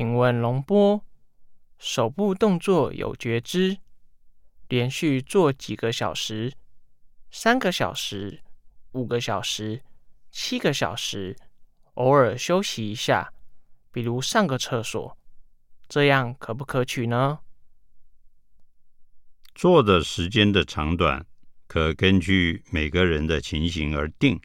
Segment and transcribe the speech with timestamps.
[0.00, 1.04] 请问龙波，
[1.76, 3.76] 手部动作有觉知，
[4.66, 6.54] 连续做几个小时？
[7.30, 8.40] 三个小时、
[8.92, 9.82] 五个小时、
[10.30, 11.36] 七个小时，
[11.96, 13.34] 偶尔休息一下，
[13.92, 15.18] 比如上个厕所，
[15.86, 17.40] 这样可不可取呢？
[19.54, 21.26] 做的时间的长短，
[21.66, 24.40] 可根据每个人的情形而定。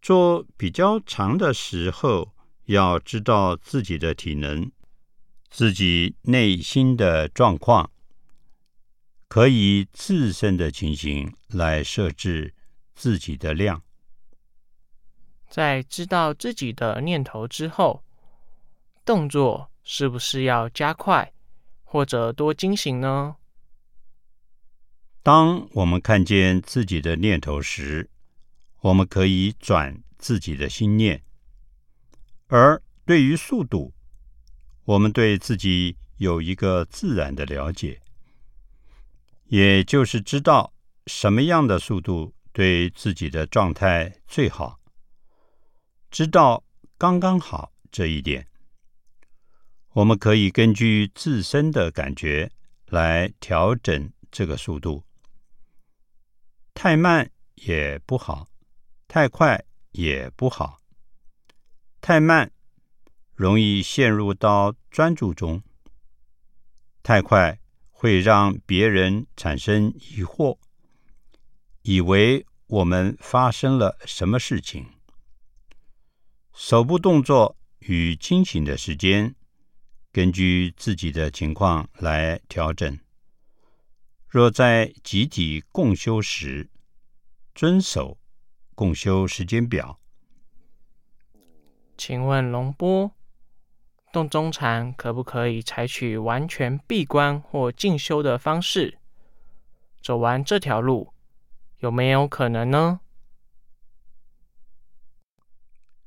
[0.00, 2.32] 做比较长的时候。
[2.70, 4.70] 要知道自己的体能，
[5.50, 7.90] 自己内心的状况，
[9.26, 12.54] 可以自身的情形来设置
[12.94, 13.82] 自己的量。
[15.48, 18.04] 在知道自己的念头之后，
[19.04, 21.32] 动作是不是要加快
[21.82, 23.34] 或者多惊醒呢？
[25.24, 28.08] 当我们看见自己的念头时，
[28.82, 31.20] 我们可以转自己的心念。
[32.50, 33.94] 而对于速度，
[34.84, 38.00] 我们对自己有一个自然的了解，
[39.46, 40.72] 也就是知道
[41.06, 44.80] 什么样的速度对自己的状态最好，
[46.10, 46.64] 知道
[46.98, 48.48] 刚刚好这一点，
[49.92, 52.50] 我们可以根据自身的感觉
[52.86, 55.04] 来调整这个速度。
[56.74, 58.48] 太慢也不好，
[59.06, 60.79] 太快也不好。
[62.00, 62.50] 太慢，
[63.34, 65.60] 容易陷入到专注中；
[67.02, 70.58] 太快，会让别人产生疑惑，
[71.82, 74.86] 以为我们发生了什么事情。
[76.54, 79.34] 手部动作与清醒的时间，
[80.10, 82.98] 根据自己的情况来调整。
[84.26, 86.70] 若在集体共修时，
[87.54, 88.18] 遵守
[88.74, 89.99] 共修时间表。
[92.00, 93.12] 请问龙波，
[94.10, 98.96] 洞中禅可不可以采取完全闭关或进修的方式
[100.00, 101.12] 走完这条路？
[101.80, 103.00] 有没有可能呢？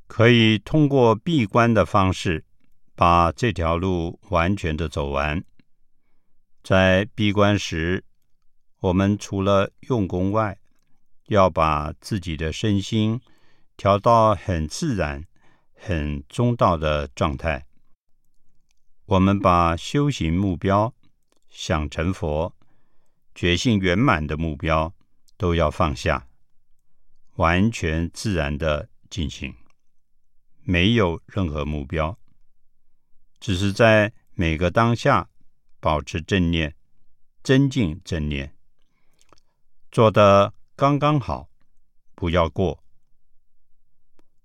[0.08, 2.44] 可以通过闭关的方式
[2.96, 5.44] 把这条路完全的走完。
[6.64, 8.04] 在闭关时，
[8.80, 10.58] 我们除了用功外，
[11.28, 13.22] 要把自己的身心
[13.78, 15.24] 调到很自然。
[15.86, 17.66] 很中道的状态。
[19.06, 20.96] 我们把修行目标、
[21.50, 22.56] 想成佛、
[23.36, 24.96] 觉性圆满的目标
[25.36, 26.30] 都要放下，
[27.36, 29.54] 完全自然的进行，
[30.62, 32.18] 没有任何目标，
[33.42, 35.30] 只是在每个当下
[35.82, 36.74] 保持正念，
[37.44, 38.56] 增进正念，
[39.92, 41.50] 做得刚刚好，
[42.16, 42.83] 不要过。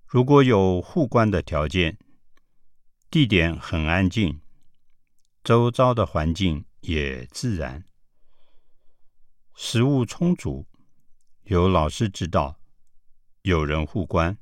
[0.08, 1.98] 如果有护关的条件，
[3.10, 4.40] 地点很安静，
[5.44, 7.84] 周遭的环境也自然，
[9.54, 10.66] 食物充足，
[11.42, 12.58] 有老师指导，
[13.42, 14.38] 有人护关，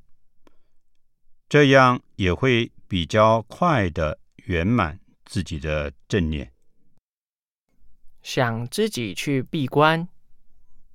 [1.49, 6.53] 这样也会比较快的圆满自己的正念。
[8.21, 10.07] 想自己去闭关，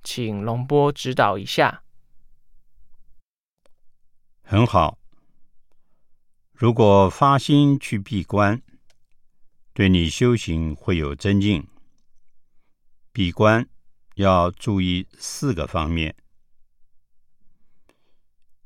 [0.01, 1.82] 请龙波指导一下。
[4.43, 4.99] 很好。
[6.51, 8.61] 如果发心去闭关，
[9.73, 11.67] 对你修行会有增进。
[13.11, 13.67] 闭关
[14.15, 16.15] 要注意四个方面：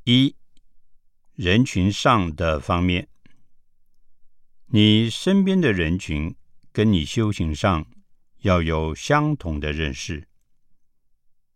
[0.04, 0.36] 一、
[1.34, 3.08] 人群上的方面，
[4.68, 6.36] 你身边的人群
[6.72, 7.86] 跟你修行上
[8.40, 10.28] 要有相同的认识。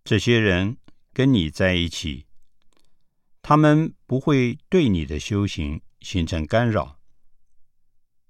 [0.04, 0.78] 这些人
[1.12, 2.28] 跟你在一起。
[3.42, 7.00] 他们不会对你的修行形成干扰，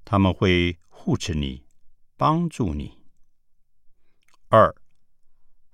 [0.05, 1.66] 他们会护持你，
[2.16, 2.97] 帮助你。
[4.47, 4.75] 二，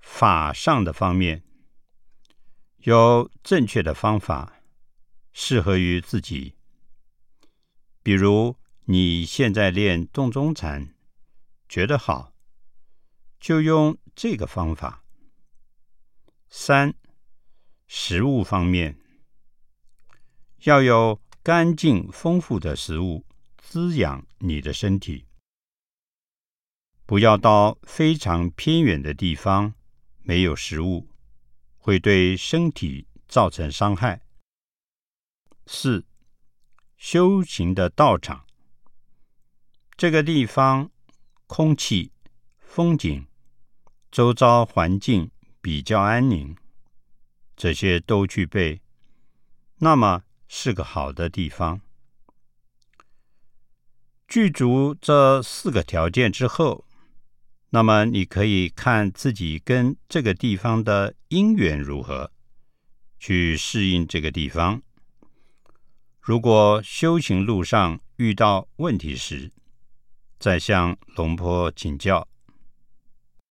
[0.00, 1.42] 法上的方面，
[2.78, 4.60] 有正确的方法，
[5.32, 6.56] 适合于自己。
[8.02, 8.56] 比如
[8.86, 10.94] 你现在练洞中禅，
[11.68, 12.32] 觉得好，
[13.38, 15.04] 就用这个方法。
[16.48, 16.94] 三，
[17.86, 18.98] 食物方面。
[20.64, 23.24] 要有干净丰富的食物
[23.58, 25.24] 滋养你的身体，
[27.06, 29.72] 不要到非常偏远的地方
[30.22, 31.08] 没有食物，
[31.76, 34.20] 会对身体造成伤害。
[35.66, 36.04] 四、
[36.96, 38.44] 修行的道场，
[39.96, 40.90] 这个地方
[41.46, 42.10] 空气、
[42.58, 43.26] 风景、
[44.10, 45.30] 周遭环境
[45.60, 46.56] 比较安宁，
[47.56, 48.82] 这些都具备，
[49.76, 50.24] 那么。
[50.48, 51.80] 是个好的地方。
[54.26, 56.84] 具足这四个条件之后，
[57.70, 62.32] 那么你可以看自己跟这个地方的因缘如何，
[63.18, 64.82] 去适应这个地方。
[66.20, 69.50] 如果修行路上遇到问题时，
[70.38, 72.28] 再向龙婆请教。